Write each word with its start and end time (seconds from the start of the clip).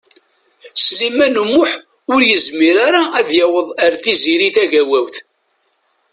Sliman 0.85 1.35
U 1.41 1.45
Muḥ 1.53 1.71
ur 2.13 2.21
yezmir 2.29 2.75
ara 2.87 3.03
ad 3.19 3.29
yaweḍ 3.39 3.67
ar 3.83 3.93
Tiziri 4.03 4.49
Tagawawt. 4.55 5.15